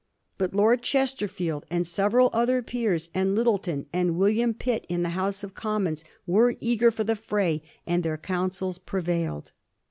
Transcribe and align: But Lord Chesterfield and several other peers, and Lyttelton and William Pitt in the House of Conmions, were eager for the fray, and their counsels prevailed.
But 0.39 0.55
Lord 0.55 0.81
Chesterfield 0.81 1.63
and 1.69 1.85
several 1.85 2.31
other 2.33 2.63
peers, 2.63 3.11
and 3.13 3.35
Lyttelton 3.35 3.85
and 3.93 4.17
William 4.17 4.51
Pitt 4.55 4.83
in 4.89 5.03
the 5.03 5.09
House 5.09 5.43
of 5.43 5.53
Conmions, 5.53 6.03
were 6.25 6.55
eager 6.59 6.89
for 6.89 7.03
the 7.03 7.15
fray, 7.15 7.61
and 7.85 8.01
their 8.01 8.17
counsels 8.17 8.79
prevailed. 8.79 9.51